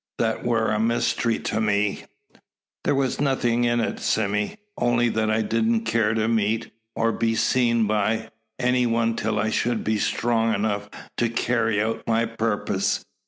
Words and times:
That 0.17 0.43
war 0.43 0.69
a 0.71 0.79
mystery 0.79 1.37
to 1.37 1.61
me." 1.61 2.05
"There 2.83 2.95
was 2.95 3.21
nothing 3.21 3.65
in 3.65 3.79
it, 3.79 3.99
Sime. 3.99 4.55
Only 4.75 5.09
that 5.09 5.29
I 5.29 5.43
didn't 5.43 5.81
care 5.85 6.15
to 6.15 6.27
meet, 6.27 6.71
or 6.95 7.11
be 7.11 7.35
seen 7.35 7.85
by, 7.85 8.29
any 8.57 8.87
one 8.87 9.15
till 9.15 9.37
I 9.37 9.51
should 9.51 9.83
be 9.83 9.99
strong 9.99 10.55
enough 10.55 10.89
to 11.17 11.29
carry 11.29 11.79
out 11.79 12.07
my 12.07 12.25
purpose. 12.25 13.05